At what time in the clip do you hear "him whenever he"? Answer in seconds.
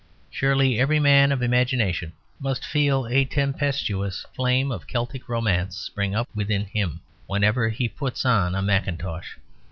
6.65-7.87